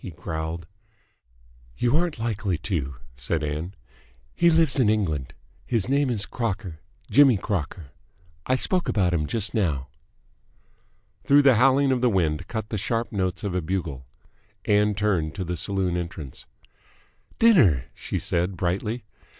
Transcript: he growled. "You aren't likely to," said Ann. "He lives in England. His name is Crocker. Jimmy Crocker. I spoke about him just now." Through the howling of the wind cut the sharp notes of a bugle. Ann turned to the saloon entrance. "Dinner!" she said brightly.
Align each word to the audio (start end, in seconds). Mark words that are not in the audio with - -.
he 0.03 0.09
growled. 0.09 0.65
"You 1.77 1.95
aren't 1.95 2.17
likely 2.17 2.57
to," 2.57 2.95
said 3.13 3.43
Ann. 3.43 3.75
"He 4.35 4.49
lives 4.49 4.79
in 4.79 4.89
England. 4.89 5.35
His 5.67 5.87
name 5.87 6.09
is 6.09 6.25
Crocker. 6.25 6.79
Jimmy 7.11 7.37
Crocker. 7.37 7.91
I 8.47 8.55
spoke 8.55 8.89
about 8.89 9.13
him 9.13 9.27
just 9.27 9.53
now." 9.53 9.89
Through 11.23 11.43
the 11.43 11.53
howling 11.57 11.91
of 11.91 12.01
the 12.01 12.09
wind 12.09 12.47
cut 12.47 12.69
the 12.69 12.79
sharp 12.79 13.11
notes 13.11 13.43
of 13.43 13.53
a 13.53 13.61
bugle. 13.61 14.07
Ann 14.65 14.95
turned 14.95 15.35
to 15.35 15.43
the 15.43 15.55
saloon 15.55 15.95
entrance. 15.95 16.45
"Dinner!" 17.37 17.85
she 17.93 18.17
said 18.17 18.57
brightly. 18.57 19.03